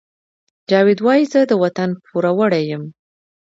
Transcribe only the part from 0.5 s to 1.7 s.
جاوید وایی زه د